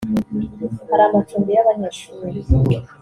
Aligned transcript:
hari 0.89 1.03
amacumbi 1.09 1.49
y’abanyeshuri 1.55 2.39